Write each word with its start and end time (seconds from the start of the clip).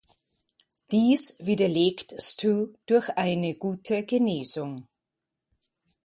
Dies 0.91 1.35
widerlegt 1.45 2.15
Stu 2.19 2.73
durch 2.87 3.07
eine 3.17 3.53
gute 3.53 4.03
Genesung. 4.03 4.87